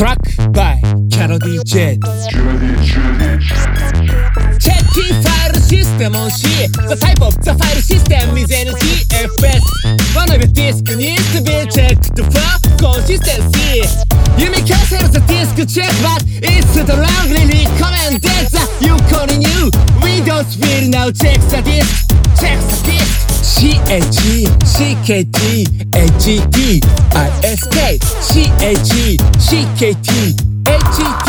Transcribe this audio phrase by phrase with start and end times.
[0.00, 0.16] Track
[0.52, 0.80] by
[1.12, 2.00] Caro DJ
[4.58, 6.48] Checking file system on C.
[6.88, 11.68] The type of the file system is NCFS One of your disk needs to be
[11.68, 12.48] checked for
[12.80, 13.84] consistency.
[14.40, 19.68] You may cancel the disk check but it's the strongly recommended that you continue
[20.00, 22.08] Windows will now check the disk
[22.40, 26.80] Check the disk she A G C K T A G T
[27.12, 30.36] I S K C A G C K T
[30.70, 31.28] A G T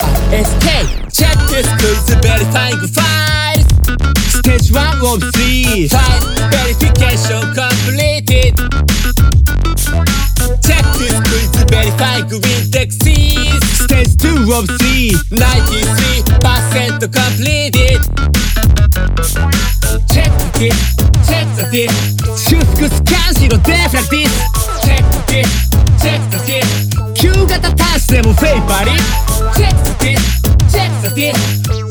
[0.00, 0.66] I S K.
[1.10, 3.60] Check this quiz very fine five
[4.30, 6.22] Stage one of three five
[6.54, 8.54] verification completed.
[10.62, 18.00] Check this quiz very fine green Stage two of three 93% completed.
[20.08, 20.95] Check it.
[21.70, 21.70] Disk.
[21.70, 24.30] Check the disk 修復スキャンしろデフラグディス。
[24.86, 25.48] Check the disk
[26.00, 28.90] Check the disk 旧型端子でもフェイバリ
[29.54, 30.20] Check the disk
[30.70, 31.36] Check the disk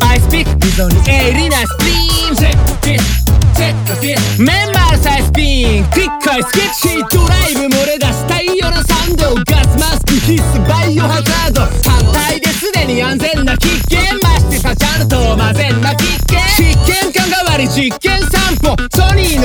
[0.06, 5.86] I speak 非常に鋭利なストリーム Check the disk Check the disk メンバーサイスピン。
[5.86, 11.62] クリックアイスケッチドライブ漏れ出したいようなサンドガスマスク必須バイオハザード。
[11.82, 14.00] 単体ですでに安全な危険。
[14.22, 16.40] ましてさちゃんと混ぜんな危険。
[16.58, 18.25] 実験官代わり実験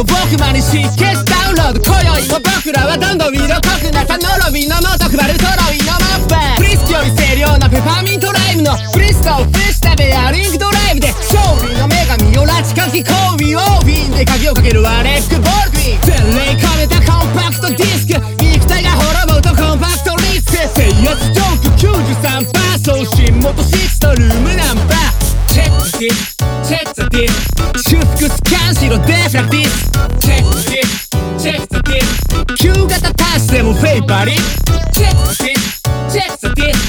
[0.00, 11.36] の僕マに湿気ダウンロード今宵も僕らはどんどん色濃くなったノロビの元配るトロイのモッププリスクより清涼なペパーミントライムのプリストをフィッシュベアリングドライブで勝
[11.68, 13.12] 利の女神を拉致かき交
[13.52, 25.20] 尾をウィンで鍵をかけるアレック・ボールビン全霊込めたコンパクトディスク肉体が滅ぼうとコンパクトリスク制圧ジョーク93%送信元6とルームナンバー
[25.52, 29.90] チェックディスチェックザディス修復スキャンしろデフラディス
[30.20, 36.80] チェックザディスチェックザディス旧型端子でもフェイバリチェックザディスチェックザディス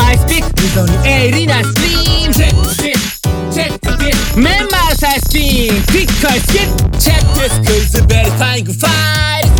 [0.00, 3.20] I speak 非常に鋭利なスリームチェックザディス
[3.52, 9.52] チェックザディスメンバーサイスピンクリックアイスキップチェックディスクイズベリファイングファイル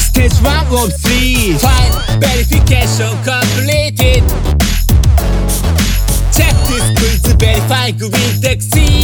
[0.00, 4.24] Stage 1 of 3 File verification completed
[6.32, 8.99] Check this quiz verifying indexes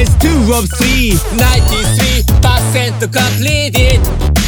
[0.00, 4.39] Stage 2 of 3 93% completed